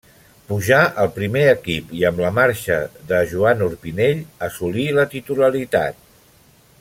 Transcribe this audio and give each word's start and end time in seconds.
Pujà 0.45 0.77
al 1.03 1.09
primer 1.17 1.43
equip, 1.49 1.91
i 1.99 2.01
amb 2.09 2.23
la 2.23 2.31
marxa 2.39 2.79
de 3.13 3.19
Joan 3.35 3.61
Orpinell 3.69 4.27
assolí 4.49 4.87
la 5.01 5.09
titularitat. 5.17 6.05